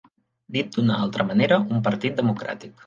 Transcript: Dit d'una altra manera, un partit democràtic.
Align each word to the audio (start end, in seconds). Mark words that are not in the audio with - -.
Dit 0.55 0.71
d'una 0.77 0.97
altra 1.03 1.27
manera, 1.31 1.63
un 1.77 1.87
partit 1.91 2.21
democràtic. 2.25 2.77